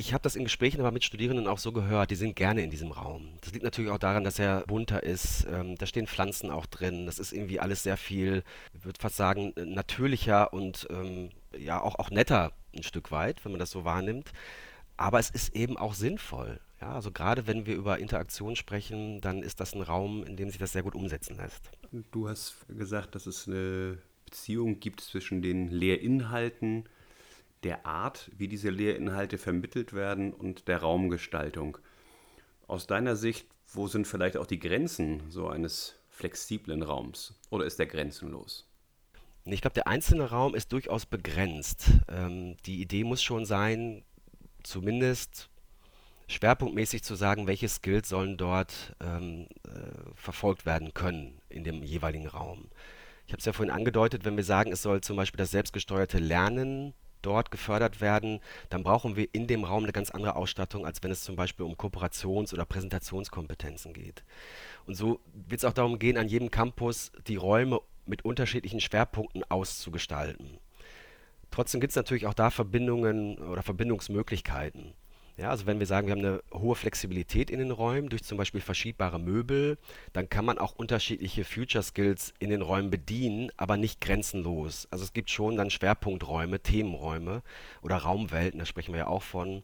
Ich 0.00 0.14
habe 0.14 0.22
das 0.22 0.34
in 0.34 0.44
Gesprächen 0.44 0.80
aber 0.80 0.92
mit 0.92 1.04
Studierenden 1.04 1.46
auch 1.46 1.58
so 1.58 1.72
gehört, 1.72 2.10
die 2.10 2.14
sind 2.14 2.34
gerne 2.34 2.62
in 2.62 2.70
diesem 2.70 2.90
Raum. 2.90 3.34
Das 3.42 3.52
liegt 3.52 3.64
natürlich 3.64 3.90
auch 3.90 3.98
daran, 3.98 4.24
dass 4.24 4.38
er 4.38 4.62
bunter 4.66 5.02
ist. 5.02 5.46
Ähm, 5.52 5.76
da 5.76 5.84
stehen 5.84 6.06
Pflanzen 6.06 6.50
auch 6.50 6.64
drin. 6.64 7.04
Das 7.04 7.18
ist 7.18 7.34
irgendwie 7.34 7.60
alles 7.60 7.82
sehr 7.82 7.98
viel, 7.98 8.42
ich 8.72 8.86
würde 8.86 8.98
fast 8.98 9.16
sagen, 9.16 9.52
natürlicher 9.56 10.54
und 10.54 10.88
ähm, 10.88 11.28
ja 11.54 11.82
auch, 11.82 11.98
auch 11.98 12.08
netter 12.10 12.52
ein 12.74 12.82
Stück 12.82 13.10
weit, 13.10 13.44
wenn 13.44 13.52
man 13.52 13.58
das 13.58 13.72
so 13.72 13.84
wahrnimmt. 13.84 14.32
Aber 14.96 15.18
es 15.18 15.28
ist 15.28 15.54
eben 15.54 15.76
auch 15.76 15.92
sinnvoll. 15.92 16.60
Ja, 16.80 16.94
also 16.94 17.10
gerade 17.12 17.46
wenn 17.46 17.66
wir 17.66 17.74
über 17.74 17.98
Interaktion 17.98 18.56
sprechen, 18.56 19.20
dann 19.20 19.42
ist 19.42 19.60
das 19.60 19.74
ein 19.74 19.82
Raum, 19.82 20.24
in 20.24 20.34
dem 20.34 20.48
sich 20.48 20.58
das 20.58 20.72
sehr 20.72 20.82
gut 20.82 20.94
umsetzen 20.94 21.36
lässt. 21.36 21.72
Du 22.10 22.26
hast 22.26 22.56
gesagt, 22.70 23.14
dass 23.14 23.26
es 23.26 23.46
eine 23.46 23.98
Beziehung 24.24 24.80
gibt 24.80 25.02
zwischen 25.02 25.42
den 25.42 25.68
Lehrinhalten 25.68 26.84
der 27.62 27.86
Art, 27.86 28.30
wie 28.36 28.48
diese 28.48 28.70
Lehrinhalte 28.70 29.38
vermittelt 29.38 29.92
werden 29.92 30.32
und 30.32 30.68
der 30.68 30.78
Raumgestaltung. 30.78 31.78
Aus 32.66 32.86
deiner 32.86 33.16
Sicht, 33.16 33.46
wo 33.72 33.86
sind 33.86 34.06
vielleicht 34.06 34.36
auch 34.36 34.46
die 34.46 34.58
Grenzen 34.58 35.22
so 35.28 35.48
eines 35.48 35.96
flexiblen 36.08 36.82
Raums? 36.82 37.34
Oder 37.50 37.66
ist 37.66 37.78
der 37.78 37.86
grenzenlos? 37.86 38.66
Ich 39.44 39.60
glaube, 39.62 39.74
der 39.74 39.86
einzelne 39.86 40.30
Raum 40.30 40.54
ist 40.54 40.72
durchaus 40.72 41.06
begrenzt. 41.06 41.90
Ähm, 42.08 42.56
die 42.66 42.80
Idee 42.80 43.04
muss 43.04 43.22
schon 43.22 43.44
sein, 43.46 44.04
zumindest 44.62 45.48
schwerpunktmäßig 46.28 47.02
zu 47.02 47.14
sagen, 47.14 47.46
welche 47.46 47.68
Skills 47.68 48.08
sollen 48.08 48.36
dort 48.36 48.94
ähm, 49.00 49.48
äh, 49.64 50.14
verfolgt 50.14 50.66
werden 50.66 50.94
können 50.94 51.40
in 51.48 51.64
dem 51.64 51.82
jeweiligen 51.82 52.28
Raum. 52.28 52.68
Ich 53.26 53.32
habe 53.32 53.40
es 53.40 53.46
ja 53.46 53.52
vorhin 53.52 53.74
angedeutet, 53.74 54.24
wenn 54.24 54.36
wir 54.36 54.44
sagen, 54.44 54.72
es 54.72 54.82
soll 54.82 55.00
zum 55.00 55.16
Beispiel 55.16 55.38
das 55.38 55.50
selbstgesteuerte 55.50 56.18
Lernen 56.18 56.94
dort 57.22 57.50
gefördert 57.50 58.00
werden, 58.00 58.40
dann 58.68 58.82
brauchen 58.82 59.16
wir 59.16 59.28
in 59.32 59.46
dem 59.46 59.64
Raum 59.64 59.84
eine 59.84 59.92
ganz 59.92 60.10
andere 60.10 60.36
Ausstattung, 60.36 60.86
als 60.86 61.02
wenn 61.02 61.10
es 61.10 61.22
zum 61.22 61.36
Beispiel 61.36 61.66
um 61.66 61.74
Kooperations- 61.74 62.52
oder 62.52 62.64
Präsentationskompetenzen 62.64 63.92
geht. 63.92 64.24
Und 64.86 64.94
so 64.94 65.20
wird 65.32 65.60
es 65.60 65.64
auch 65.64 65.72
darum 65.72 65.98
gehen, 65.98 66.16
an 66.16 66.28
jedem 66.28 66.50
Campus 66.50 67.12
die 67.26 67.36
Räume 67.36 67.80
mit 68.06 68.24
unterschiedlichen 68.24 68.80
Schwerpunkten 68.80 69.44
auszugestalten. 69.48 70.58
Trotzdem 71.50 71.80
gibt 71.80 71.90
es 71.90 71.96
natürlich 71.96 72.26
auch 72.26 72.34
da 72.34 72.50
Verbindungen 72.50 73.38
oder 73.38 73.62
Verbindungsmöglichkeiten. 73.62 74.94
Ja, 75.40 75.48
also 75.48 75.64
wenn 75.64 75.78
wir 75.78 75.86
sagen, 75.86 76.06
wir 76.06 76.12
haben 76.12 76.22
eine 76.22 76.42
hohe 76.52 76.74
Flexibilität 76.74 77.48
in 77.48 77.60
den 77.60 77.70
Räumen 77.70 78.10
durch 78.10 78.22
zum 78.22 78.36
Beispiel 78.36 78.60
verschiebbare 78.60 79.18
Möbel, 79.18 79.78
dann 80.12 80.28
kann 80.28 80.44
man 80.44 80.58
auch 80.58 80.74
unterschiedliche 80.74 81.46
Future 81.46 81.82
Skills 81.82 82.34
in 82.40 82.50
den 82.50 82.60
Räumen 82.60 82.90
bedienen, 82.90 83.50
aber 83.56 83.78
nicht 83.78 84.02
grenzenlos. 84.02 84.86
Also 84.90 85.02
es 85.02 85.14
gibt 85.14 85.30
schon 85.30 85.56
dann 85.56 85.70
Schwerpunkträume, 85.70 86.60
Themenräume 86.60 87.42
oder 87.80 87.96
Raumwelten, 87.96 88.58
da 88.58 88.66
sprechen 88.66 88.92
wir 88.92 88.98
ja 88.98 89.06
auch 89.06 89.22
von. 89.22 89.62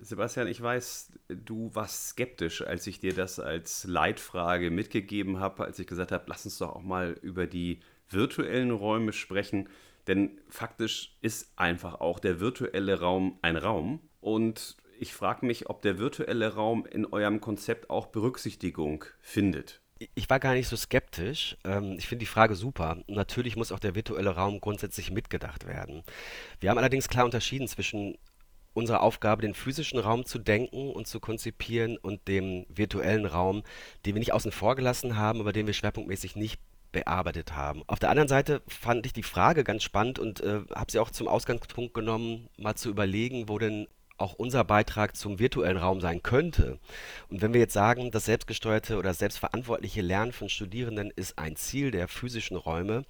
Sebastian, 0.00 0.48
ich 0.48 0.60
weiß, 0.60 1.12
du 1.28 1.70
warst 1.72 2.08
skeptisch, 2.08 2.60
als 2.60 2.86
ich 2.86 3.00
dir 3.00 3.14
das 3.14 3.40
als 3.40 3.84
Leitfrage 3.84 4.70
mitgegeben 4.70 5.40
habe, 5.40 5.64
als 5.64 5.78
ich 5.78 5.86
gesagt 5.86 6.12
habe, 6.12 6.24
lass 6.26 6.44
uns 6.44 6.58
doch 6.58 6.76
auch 6.76 6.82
mal 6.82 7.12
über 7.22 7.46
die 7.46 7.80
virtuellen 8.10 8.70
Räume 8.70 9.14
sprechen. 9.14 9.70
Denn 10.08 10.38
faktisch 10.50 11.16
ist 11.22 11.54
einfach 11.56 12.02
auch 12.02 12.18
der 12.18 12.38
virtuelle 12.38 13.00
Raum 13.00 13.38
ein 13.40 13.56
Raum. 13.56 14.00
Und 14.20 14.76
ich 15.00 15.12
frage 15.12 15.46
mich, 15.46 15.68
ob 15.68 15.82
der 15.82 15.98
virtuelle 15.98 16.54
Raum 16.54 16.86
in 16.86 17.06
eurem 17.06 17.40
Konzept 17.40 17.90
auch 17.90 18.06
Berücksichtigung 18.06 19.04
findet. 19.20 19.80
Ich 20.14 20.28
war 20.28 20.40
gar 20.40 20.52
nicht 20.52 20.68
so 20.68 20.76
skeptisch. 20.76 21.56
Ähm, 21.64 21.94
ich 21.98 22.06
finde 22.06 22.20
die 22.20 22.26
Frage 22.26 22.54
super. 22.54 22.98
Natürlich 23.06 23.56
muss 23.56 23.72
auch 23.72 23.78
der 23.78 23.94
virtuelle 23.94 24.30
Raum 24.30 24.60
grundsätzlich 24.60 25.10
mitgedacht 25.10 25.66
werden. 25.66 26.02
Wir 26.60 26.70
haben 26.70 26.78
allerdings 26.78 27.08
klar 27.08 27.24
unterschieden 27.24 27.66
zwischen 27.66 28.18
unserer 28.74 29.00
Aufgabe, 29.00 29.40
den 29.40 29.54
physischen 29.54 29.98
Raum 29.98 30.26
zu 30.26 30.38
denken 30.38 30.90
und 30.90 31.06
zu 31.06 31.18
konzipieren 31.18 31.96
und 31.96 32.28
dem 32.28 32.66
virtuellen 32.68 33.24
Raum, 33.24 33.62
den 34.04 34.14
wir 34.14 34.18
nicht 34.18 34.34
außen 34.34 34.52
vor 34.52 34.76
gelassen 34.76 35.16
haben, 35.16 35.40
aber 35.40 35.54
den 35.54 35.66
wir 35.66 35.72
schwerpunktmäßig 35.72 36.36
nicht 36.36 36.60
bearbeitet 36.92 37.54
haben. 37.56 37.82
Auf 37.86 37.98
der 37.98 38.10
anderen 38.10 38.28
Seite 38.28 38.62
fand 38.68 39.06
ich 39.06 39.14
die 39.14 39.22
Frage 39.22 39.64
ganz 39.64 39.82
spannend 39.82 40.18
und 40.18 40.40
äh, 40.40 40.60
habe 40.74 40.92
sie 40.92 40.98
auch 40.98 41.10
zum 41.10 41.26
Ausgangspunkt 41.26 41.94
genommen, 41.94 42.48
mal 42.58 42.74
zu 42.74 42.90
überlegen, 42.90 43.48
wo 43.48 43.58
denn 43.58 43.86
auch 44.18 44.34
unser 44.34 44.64
Beitrag 44.64 45.16
zum 45.16 45.38
virtuellen 45.38 45.76
Raum 45.76 46.00
sein 46.00 46.22
könnte. 46.22 46.78
Und 47.28 47.42
wenn 47.42 47.52
wir 47.52 47.60
jetzt 47.60 47.74
sagen, 47.74 48.10
das 48.10 48.24
selbstgesteuerte 48.26 48.96
oder 48.96 49.14
selbstverantwortliche 49.14 50.02
Lernen 50.02 50.32
von 50.32 50.48
Studierenden 50.48 51.10
ist 51.14 51.38
ein 51.38 51.56
Ziel 51.56 51.90
der 51.90 52.08
physischen 52.08 52.56
Räume, 52.56 53.04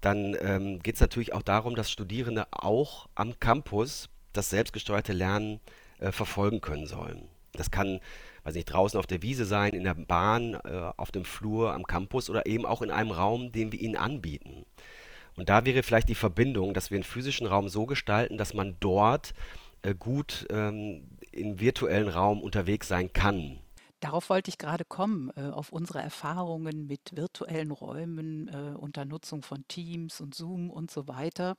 dann 0.00 0.36
ähm, 0.40 0.80
geht 0.80 0.94
es 0.94 1.00
natürlich 1.00 1.34
auch 1.34 1.42
darum, 1.42 1.74
dass 1.74 1.90
Studierende 1.90 2.46
auch 2.50 3.08
am 3.14 3.38
Campus 3.40 4.08
das 4.32 4.50
selbstgesteuerte 4.50 5.12
Lernen 5.12 5.60
äh, 5.98 6.12
verfolgen 6.12 6.60
können 6.60 6.86
sollen. 6.86 7.28
Das 7.52 7.70
kann, 7.70 8.00
weiß 8.44 8.54
nicht, 8.54 8.66
draußen 8.66 8.98
auf 8.98 9.06
der 9.06 9.22
Wiese 9.22 9.44
sein, 9.44 9.72
in 9.72 9.84
der 9.84 9.94
Bahn, 9.94 10.54
äh, 10.54 10.92
auf 10.96 11.10
dem 11.10 11.24
Flur, 11.24 11.72
am 11.74 11.84
Campus 11.84 12.30
oder 12.30 12.46
eben 12.46 12.64
auch 12.64 12.82
in 12.82 12.90
einem 12.90 13.10
Raum, 13.10 13.52
den 13.52 13.72
wir 13.72 13.80
ihnen 13.80 13.96
anbieten. 13.96 14.64
Und 15.36 15.48
da 15.48 15.64
wäre 15.64 15.82
vielleicht 15.82 16.08
die 16.08 16.14
Verbindung, 16.14 16.74
dass 16.74 16.90
wir 16.90 16.96
einen 16.96 17.04
physischen 17.04 17.46
Raum 17.46 17.68
so 17.68 17.86
gestalten, 17.86 18.38
dass 18.38 18.54
man 18.54 18.76
dort 18.80 19.34
gut 19.98 20.46
ähm, 20.50 21.08
im 21.32 21.60
virtuellen 21.60 22.08
Raum 22.08 22.42
unterwegs 22.42 22.88
sein 22.88 23.12
kann. 23.12 23.58
Darauf 24.00 24.30
wollte 24.30 24.48
ich 24.48 24.58
gerade 24.58 24.84
kommen, 24.84 25.30
äh, 25.36 25.50
auf 25.50 25.72
unsere 25.72 26.00
Erfahrungen 26.00 26.86
mit 26.86 27.16
virtuellen 27.16 27.72
Räumen 27.72 28.48
äh, 28.48 28.76
unter 28.76 29.04
Nutzung 29.04 29.42
von 29.42 29.66
Teams 29.66 30.20
und 30.20 30.34
Zoom 30.34 30.70
und 30.70 30.90
so 30.90 31.08
weiter. 31.08 31.56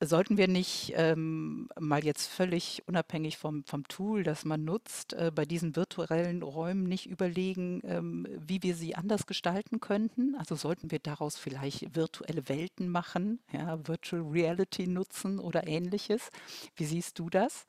Sollten 0.00 0.36
wir 0.36 0.46
nicht 0.46 0.92
ähm, 0.94 1.68
mal 1.78 2.04
jetzt 2.04 2.28
völlig 2.28 2.84
unabhängig 2.86 3.36
vom, 3.36 3.64
vom 3.64 3.82
Tool, 3.88 4.22
das 4.22 4.44
man 4.44 4.64
nutzt, 4.64 5.12
äh, 5.14 5.32
bei 5.34 5.44
diesen 5.44 5.74
virtuellen 5.74 6.42
Räumen 6.42 6.84
nicht 6.84 7.06
überlegen, 7.06 7.80
ähm, 7.84 8.26
wie 8.38 8.62
wir 8.62 8.76
sie 8.76 8.94
anders 8.94 9.26
gestalten 9.26 9.80
könnten? 9.80 10.36
Also 10.36 10.54
sollten 10.54 10.92
wir 10.92 11.00
daraus 11.00 11.36
vielleicht 11.36 11.96
virtuelle 11.96 12.48
Welten 12.48 12.88
machen, 12.90 13.40
ja, 13.52 13.86
Virtual 13.88 14.22
Reality 14.22 14.86
nutzen 14.86 15.40
oder 15.40 15.66
ähnliches? 15.66 16.30
Wie 16.76 16.84
siehst 16.84 17.18
du 17.18 17.28
das? 17.28 17.66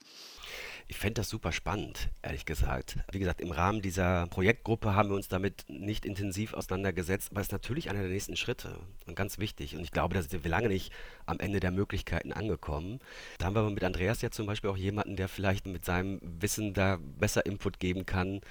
Ich 0.92 0.98
fände 0.98 1.22
das 1.22 1.30
super 1.30 1.52
spannend, 1.52 2.10
ehrlich 2.24 2.46
gesagt. 2.46 2.98
Wie 3.12 3.20
gesagt, 3.20 3.42
im 3.42 3.52
Rahmen 3.52 3.84
dieser 3.84 4.26
Projektgruppe 4.26 4.96
haben 4.96 5.10
wir 5.10 5.16
uns 5.16 5.28
damit 5.28 5.66
nicht 5.68 6.04
intensiv 6.04 6.56
auseinandergesetzt, 6.56 7.30
aber 7.30 7.42
es 7.42 7.48
ist 7.50 7.52
natürlich 7.52 7.92
einer 7.92 8.02
der 8.02 8.10
nächsten 8.10 8.36
Schritte 8.36 8.80
und 9.06 9.16
ganz 9.16 9.38
wichtig. 9.38 9.76
Und 9.76 9.84
ich 9.84 9.92
glaube, 9.92 10.16
da 10.16 10.24
sind 10.24 10.44
wir 10.44 10.50
lange 10.50 10.68
nicht 10.68 10.92
am 11.28 11.40
Ende 11.40 11.60
der 11.60 11.70
Möglichkeiten 11.70 12.34
angekommen. 12.34 13.02
Da 13.38 13.46
haben 13.46 13.56
wir 13.56 13.60
aber 13.60 13.70
mit 13.70 13.84
Andreas 13.84 14.24
ja 14.24 14.32
zum 14.32 14.48
Beispiel 14.48 14.72
auch 14.72 14.78
jemanden, 14.78 15.16
der 15.16 15.28
vielleicht 15.28 15.68
mit 15.68 15.86
seinem 15.86 16.20
Wissen 16.24 16.74
da 16.74 16.98
besser 17.20 17.46
Input 17.46 17.80
geben 17.80 18.08
kann 18.08 18.42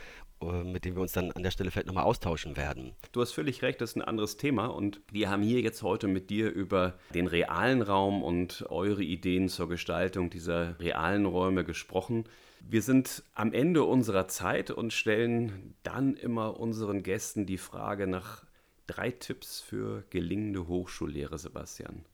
mit 0.41 0.85
dem 0.85 0.95
wir 0.95 1.03
uns 1.03 1.13
dann 1.13 1.33
an 1.33 1.43
der 1.43 1.51
Stelle 1.51 1.71
vielleicht 1.71 1.87
nochmal 1.87 2.05
austauschen 2.05 2.57
werden. 2.57 2.95
Du 3.13 3.21
hast 3.21 3.33
völlig 3.33 3.63
recht, 3.63 3.81
das 3.81 3.91
ist 3.91 3.97
ein 3.97 4.03
anderes 4.03 4.37
Thema 4.37 4.67
und 4.67 5.01
wir 5.11 5.31
haben 5.31 5.43
hier 5.43 5.61
jetzt 5.61 5.83
heute 5.83 6.09
mit 6.09 6.31
dir 6.31 6.51
über 6.51 6.95
den 7.15 7.27
realen 7.27 7.83
Raum 7.83 8.23
und 8.23 8.65
eure 8.69 9.03
Ideen 9.03 9.49
zur 9.49 9.69
Gestaltung 9.69 10.31
dieser 10.31 10.79
realen 10.81 11.27
Räume 11.27 11.65
gesprochen. 11.65 12.25
Wir 12.61 12.83
sind 12.83 13.23
am 13.35 13.53
Ende 13.53 13.85
unserer 13.85 14.29
Zeit 14.29 14.71
und 14.71 14.93
stellen 14.93 15.75
dann 15.83 16.15
immer 16.15 16.59
unseren 16.59 17.03
Gästen 17.03 17.47
die 17.47 17.59
Frage 17.59 18.07
nach 18.07 18.45
drei 18.87 19.11
Tipps 19.11 19.61
für 19.61 20.05
gelingende 20.11 20.67
Hochschullehre, 20.67 21.39
Sebastian. 21.39 22.05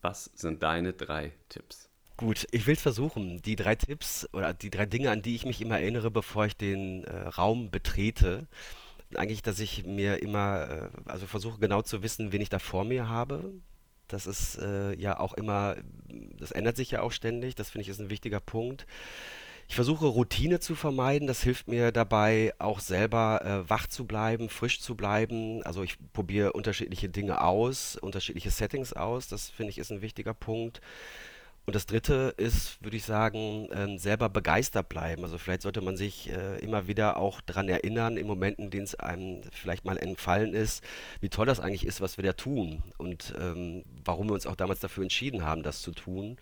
Was 0.00 0.24
sind 0.34 0.62
deine 0.62 0.92
drei 0.92 1.32
Tipps? 1.48 1.91
Gut, 2.16 2.46
ich 2.50 2.66
will 2.66 2.74
es 2.74 2.82
versuchen. 2.82 3.42
Die 3.42 3.56
drei 3.56 3.74
Tipps 3.74 4.28
oder 4.32 4.52
die 4.54 4.70
drei 4.70 4.86
Dinge, 4.86 5.10
an 5.10 5.22
die 5.22 5.34
ich 5.34 5.44
mich 5.44 5.60
immer 5.60 5.78
erinnere, 5.78 6.10
bevor 6.10 6.46
ich 6.46 6.56
den 6.56 7.04
äh, 7.04 7.28
Raum 7.28 7.70
betrete, 7.70 8.46
eigentlich, 9.14 9.42
dass 9.42 9.58
ich 9.60 9.84
mir 9.86 10.22
immer, 10.22 10.68
äh, 10.70 11.10
also 11.10 11.26
versuche 11.26 11.58
genau 11.58 11.82
zu 11.82 12.02
wissen, 12.02 12.32
wen 12.32 12.40
ich 12.40 12.48
da 12.48 12.58
vor 12.58 12.84
mir 12.84 13.08
habe. 13.08 13.52
Das 14.08 14.26
ist 14.26 14.58
äh, 14.58 14.94
ja 14.94 15.18
auch 15.18 15.34
immer, 15.34 15.76
das 16.38 16.50
ändert 16.50 16.76
sich 16.76 16.90
ja 16.90 17.02
auch 17.02 17.12
ständig. 17.12 17.54
Das 17.54 17.70
finde 17.70 17.82
ich 17.82 17.88
ist 17.88 18.00
ein 18.00 18.10
wichtiger 18.10 18.40
Punkt. 18.40 18.86
Ich 19.68 19.74
versuche 19.74 20.06
Routine 20.06 20.60
zu 20.60 20.74
vermeiden. 20.74 21.26
Das 21.26 21.42
hilft 21.42 21.68
mir 21.68 21.92
dabei, 21.92 22.52
auch 22.58 22.80
selber 22.80 23.40
äh, 23.42 23.70
wach 23.70 23.86
zu 23.86 24.04
bleiben, 24.04 24.50
frisch 24.50 24.80
zu 24.80 24.96
bleiben. 24.96 25.62
Also 25.62 25.82
ich 25.82 25.96
probiere 26.12 26.52
unterschiedliche 26.52 27.08
Dinge 27.08 27.40
aus, 27.42 27.96
unterschiedliche 27.96 28.50
Settings 28.50 28.92
aus. 28.92 29.28
Das 29.28 29.48
finde 29.48 29.70
ich 29.70 29.78
ist 29.78 29.90
ein 29.90 30.02
wichtiger 30.02 30.34
Punkt. 30.34 30.82
Und 31.64 31.76
das 31.76 31.86
Dritte 31.86 32.34
ist, 32.36 32.82
würde 32.82 32.96
ich 32.96 33.04
sagen, 33.04 33.68
ähm, 33.72 33.96
selber 33.96 34.28
begeistert 34.28 34.88
bleiben. 34.88 35.22
Also 35.22 35.38
vielleicht 35.38 35.62
sollte 35.62 35.80
man 35.80 35.96
sich 35.96 36.28
äh, 36.28 36.58
immer 36.58 36.88
wieder 36.88 37.16
auch 37.18 37.40
daran 37.40 37.68
erinnern, 37.68 38.16
in 38.16 38.26
Momenten, 38.26 38.64
in 38.64 38.70
denen 38.70 38.84
es 38.84 38.96
einem 38.96 39.42
vielleicht 39.52 39.84
mal 39.84 39.96
entfallen 39.96 40.54
ist, 40.54 40.82
wie 41.20 41.28
toll 41.28 41.46
das 41.46 41.60
eigentlich 41.60 41.86
ist, 41.86 42.00
was 42.00 42.16
wir 42.16 42.24
da 42.24 42.32
tun 42.32 42.82
und 42.98 43.34
ähm, 43.38 43.84
warum 44.04 44.28
wir 44.28 44.34
uns 44.34 44.46
auch 44.46 44.56
damals 44.56 44.80
dafür 44.80 45.04
entschieden 45.04 45.44
haben, 45.44 45.62
das 45.62 45.82
zu 45.82 45.92
tun. 45.92 46.36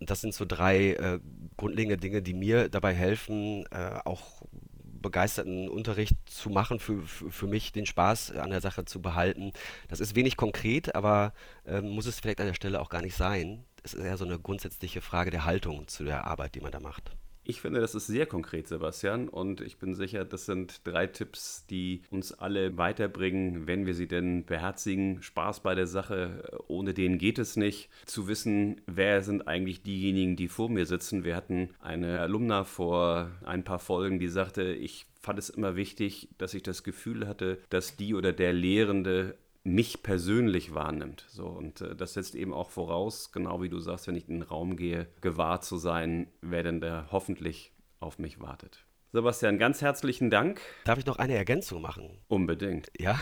Und 0.00 0.10
das 0.10 0.20
sind 0.20 0.34
so 0.34 0.44
drei 0.44 0.94
äh, 0.94 1.20
grundlegende 1.56 1.96
Dinge, 1.96 2.20
die 2.20 2.34
mir 2.34 2.68
dabei 2.68 2.94
helfen, 2.94 3.64
äh, 3.70 4.00
auch 4.04 4.42
begeisterten 4.82 5.68
Unterricht 5.68 6.16
zu 6.26 6.50
machen, 6.50 6.80
für, 6.80 7.02
für, 7.02 7.30
für, 7.30 7.46
mich 7.46 7.70
den 7.70 7.86
Spaß 7.86 8.32
an 8.32 8.50
der 8.50 8.60
Sache 8.60 8.84
zu 8.84 9.00
behalten. 9.00 9.52
Das 9.88 10.00
ist 10.00 10.16
wenig 10.16 10.36
konkret, 10.36 10.96
aber 10.96 11.32
äh, 11.64 11.80
muss 11.80 12.06
es 12.06 12.18
vielleicht 12.18 12.40
an 12.40 12.48
der 12.48 12.54
Stelle 12.54 12.80
auch 12.80 12.88
gar 12.88 13.02
nicht 13.02 13.16
sein 13.16 13.64
es 13.82 13.94
ist 13.94 14.04
eher 14.04 14.16
so 14.16 14.24
eine 14.24 14.38
grundsätzliche 14.38 15.00
Frage 15.00 15.30
der 15.30 15.44
Haltung 15.44 15.88
zu 15.88 16.04
der 16.04 16.26
Arbeit, 16.26 16.54
die 16.54 16.60
man 16.60 16.72
da 16.72 16.80
macht. 16.80 17.12
Ich 17.44 17.60
finde, 17.60 17.80
das 17.80 17.96
ist 17.96 18.06
sehr 18.06 18.26
konkret, 18.26 18.68
Sebastian, 18.68 19.28
und 19.28 19.60
ich 19.60 19.78
bin 19.78 19.96
sicher, 19.96 20.24
das 20.24 20.46
sind 20.46 20.86
drei 20.86 21.08
Tipps, 21.08 21.66
die 21.66 22.02
uns 22.10 22.32
alle 22.32 22.78
weiterbringen, 22.78 23.66
wenn 23.66 23.84
wir 23.84 23.94
sie 23.94 24.06
denn 24.06 24.44
beherzigen. 24.44 25.20
Spaß 25.22 25.60
bei 25.60 25.74
der 25.74 25.88
Sache, 25.88 26.60
ohne 26.68 26.94
den 26.94 27.18
geht 27.18 27.40
es 27.40 27.56
nicht. 27.56 27.90
Zu 28.06 28.28
wissen, 28.28 28.80
wer 28.86 29.22
sind 29.22 29.48
eigentlich 29.48 29.82
diejenigen, 29.82 30.36
die 30.36 30.46
vor 30.46 30.68
mir 30.68 30.86
sitzen. 30.86 31.24
Wir 31.24 31.34
hatten 31.34 31.70
eine 31.80 32.20
Alumna 32.20 32.62
vor 32.62 33.32
ein 33.44 33.64
paar 33.64 33.80
Folgen, 33.80 34.20
die 34.20 34.28
sagte, 34.28 34.62
ich 34.72 35.06
fand 35.20 35.40
es 35.40 35.50
immer 35.50 35.74
wichtig, 35.74 36.28
dass 36.38 36.54
ich 36.54 36.62
das 36.62 36.84
Gefühl 36.84 37.26
hatte, 37.26 37.58
dass 37.70 37.96
die 37.96 38.14
oder 38.14 38.32
der 38.32 38.52
Lehrende 38.52 39.36
mich 39.64 40.02
persönlich 40.02 40.74
wahrnimmt. 40.74 41.24
So, 41.28 41.46
und 41.46 41.80
äh, 41.80 41.94
das 41.94 42.14
setzt 42.14 42.34
eben 42.34 42.52
auch 42.52 42.70
voraus, 42.70 43.32
genau 43.32 43.62
wie 43.62 43.68
du 43.68 43.78
sagst, 43.78 44.06
wenn 44.06 44.16
ich 44.16 44.28
in 44.28 44.40
den 44.40 44.42
Raum 44.42 44.76
gehe, 44.76 45.08
gewahr 45.20 45.60
zu 45.60 45.76
sein, 45.76 46.28
wer 46.40 46.62
denn 46.62 46.80
da 46.80 47.08
hoffentlich 47.10 47.72
auf 48.00 48.18
mich 48.18 48.40
wartet. 48.40 48.84
Sebastian, 49.14 49.58
ganz 49.58 49.82
herzlichen 49.82 50.30
Dank. 50.30 50.62
Darf 50.84 50.98
ich 50.98 51.04
noch 51.04 51.18
eine 51.18 51.34
Ergänzung 51.34 51.82
machen? 51.82 52.22
Unbedingt. 52.28 52.90
Ja. 52.98 53.20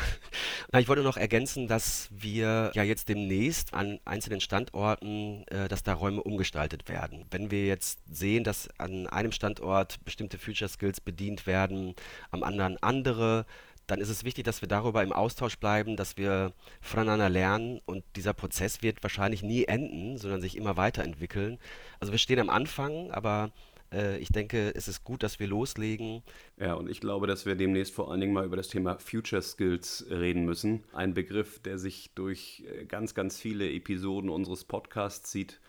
Ich 0.79 0.89
wollte 0.89 1.03
noch 1.03 1.17
ergänzen, 1.17 1.67
dass 1.67 2.09
wir 2.13 2.71
ja 2.75 2.85
jetzt 2.85 3.09
demnächst 3.09 3.75
an 3.75 3.99
einzelnen 4.05 4.41
Standorten, 4.41 5.43
äh, 5.49 5.67
dass 5.67 5.83
da 5.83 5.95
Räume 5.95 6.23
umgestaltet 6.23 6.89
werden. 6.89 7.27
Wenn 7.33 7.51
wir 7.51 7.67
jetzt 7.67 7.99
sehen, 8.09 8.45
dass 8.45 8.69
an 8.79 9.09
einem 9.09 9.33
Standort 9.33 10.05
bestimmte 10.05 10.39
Future 10.39 10.69
Skills 10.69 11.01
bedient 11.01 11.49
werden, 11.49 11.97
am 12.31 12.45
anderen 12.45 12.81
andere, 12.81 13.45
dann 13.91 14.01
ist 14.01 14.09
es 14.09 14.25
wichtig, 14.25 14.45
dass 14.45 14.61
wir 14.61 14.69
darüber 14.69 15.03
im 15.03 15.13
Austausch 15.13 15.59
bleiben, 15.59 15.97
dass 15.97 16.17
wir 16.17 16.53
voneinander 16.81 17.29
lernen 17.29 17.81
und 17.87 18.05
dieser 18.17 18.33
Prozess 18.33 18.83
wird 18.83 19.03
wahrscheinlich 19.03 19.43
nie 19.43 19.65
enden, 19.65 20.17
sondern 20.17 20.41
sich 20.41 20.57
immer 20.57 20.77
weiterentwickeln. 20.77 21.59
Also 21.99 22.13
wir 22.13 22.19
stehen 22.19 22.39
am 22.39 22.51
Anfang, 22.51 23.11
aber 23.11 23.51
äh, 23.93 24.19
ich 24.19 24.29
denke, 24.29 24.73
es 24.75 24.87
ist 24.87 25.03
gut, 25.03 25.23
dass 25.23 25.41
wir 25.41 25.49
loslegen. 25.49 26.23
Ja, 26.57 26.75
und 26.75 26.89
ich 26.89 27.01
glaube, 27.01 27.27
dass 27.27 27.47
wir 27.47 27.57
demnächst 27.57 27.95
vor 27.95 28.11
allen 28.11 28.21
Dingen 28.21 28.33
mal 28.33 28.45
über 28.45 28.57
das 28.57 28.69
Thema 28.69 28.99
Future 28.99 29.43
Skills 29.43 30.07
reden 30.09 30.45
müssen. 30.45 30.85
Ein 30.93 31.15
Begriff, 31.15 31.59
der 31.61 31.79
sich 31.79 32.13
durch 32.15 32.65
äh, 32.69 32.85
ganz, 32.85 33.15
ganz 33.15 33.39
viele 33.39 33.71
Episoden 33.73 34.31
unseres 34.31 34.65
Podcasts 34.65 35.31
zieht. 35.31 35.61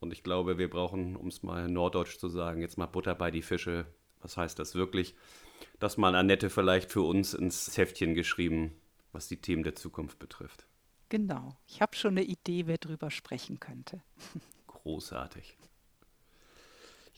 Und 0.00 0.12
ich 0.12 0.22
glaube, 0.22 0.58
wir 0.58 0.70
brauchen, 0.70 1.16
um 1.16 1.28
es 1.28 1.42
mal 1.42 1.68
norddeutsch 1.68 2.18
zu 2.18 2.28
sagen, 2.28 2.60
jetzt 2.60 2.78
mal 2.78 2.86
Butter 2.86 3.14
bei 3.14 3.30
die 3.30 3.42
Fische. 3.42 3.86
Was 4.20 4.36
heißt 4.36 4.58
das 4.58 4.74
wirklich? 4.74 5.14
Das 5.78 5.96
mal 5.96 6.14
Annette 6.14 6.50
vielleicht 6.50 6.90
für 6.90 7.02
uns 7.02 7.34
ins 7.34 7.76
Heftchen 7.76 8.14
geschrieben, 8.14 8.74
was 9.12 9.28
die 9.28 9.40
Themen 9.40 9.62
der 9.62 9.74
Zukunft 9.74 10.18
betrifft. 10.18 10.66
Genau. 11.08 11.56
Ich 11.66 11.80
habe 11.80 11.96
schon 11.96 12.12
eine 12.12 12.24
Idee, 12.24 12.66
wer 12.66 12.78
drüber 12.78 13.10
sprechen 13.10 13.60
könnte. 13.60 14.02
Großartig. 14.66 15.56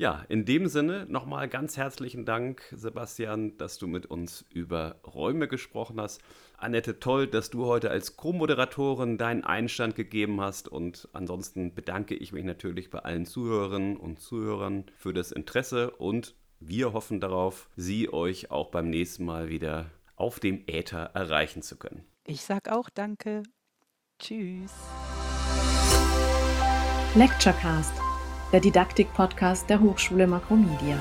Ja, 0.01 0.25
in 0.31 0.47
dem 0.47 0.67
Sinne 0.67 1.05
nochmal 1.11 1.47
ganz 1.47 1.77
herzlichen 1.77 2.25
Dank, 2.25 2.63
Sebastian, 2.73 3.59
dass 3.59 3.77
du 3.77 3.87
mit 3.87 4.07
uns 4.07 4.47
über 4.49 4.99
Räume 5.05 5.47
gesprochen 5.47 6.01
hast. 6.01 6.23
Annette, 6.57 7.01
toll, 7.01 7.27
dass 7.27 7.51
du 7.51 7.67
heute 7.67 7.91
als 7.91 8.17
Co-Moderatorin 8.17 9.19
deinen 9.19 9.45
Einstand 9.45 9.97
gegeben 9.97 10.41
hast. 10.41 10.69
Und 10.69 11.07
ansonsten 11.13 11.75
bedanke 11.75 12.15
ich 12.15 12.33
mich 12.33 12.45
natürlich 12.45 12.89
bei 12.89 13.01
allen 13.01 13.27
Zuhörerinnen 13.27 13.99
und 13.99 14.21
Zuhörern 14.21 14.87
für 14.97 15.13
das 15.13 15.33
Interesse 15.33 15.91
und 15.91 16.35
wir 16.61 16.93
hoffen 16.93 17.21
darauf, 17.21 17.69
Sie 17.77 18.13
euch 18.13 18.51
auch 18.51 18.71
beim 18.71 18.91
nächsten 18.91 19.25
Mal 19.25 19.49
wieder 19.49 19.87
auf 20.17 20.39
dem 20.39 20.63
Äther 20.67 21.11
erreichen 21.15 21.63
zu 21.63 21.77
können. 21.77 22.05
Ich 22.27 22.43
sag 22.43 22.69
auch 22.71 22.91
danke. 22.91 23.43
Tschüss. 24.19 24.73
Lecturecast, 27.15 27.93
der 28.53 28.61
Didaktik-Podcast 28.61 29.69
der 29.69 29.81
Hochschule 29.81 30.27
Makromedia. 30.27 30.99